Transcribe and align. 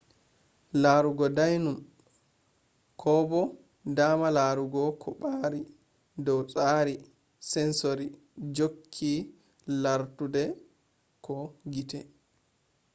laarugo 0.81 1.25
dainum 1.37 1.77
ko 3.01 3.11
bo 3.29 3.41
daama 3.97 4.27
laarugo 4.37 4.81
ɗo 4.99 5.09
ɓaari 5.21 5.61
dow 6.25 6.41
tsari 6.51 6.95
sensori 7.51 8.07
jokke 8.55 9.11
larduɗe 9.83 10.43
ko 11.25 11.35
gite 11.73 11.99